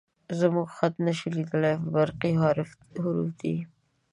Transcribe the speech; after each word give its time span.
_زموږ 0.39 0.67
خط 0.77 0.93
نه 1.05 1.11
شې 1.17 1.27
لېدلی، 1.35 1.73
برقي 1.93 2.31
حروف 2.41 2.71
دي 3.39 3.55